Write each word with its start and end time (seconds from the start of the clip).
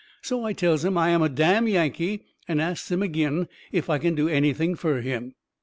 So 0.23 0.45
I 0.45 0.53
tells 0.53 0.83
him 0.83 0.97
I 0.97 1.09
am 1.09 1.21
a 1.21 1.29
damn 1.29 1.67
Yankee 1.67 2.23
and 2.47 2.59
asts 2.59 2.89
him 2.89 3.03
agin 3.03 3.47
if 3.71 3.87
I 3.87 3.99
can 3.99 4.15
do 4.15 4.27
anything 4.27 4.73
fur 4.73 4.99
him. 5.01 5.35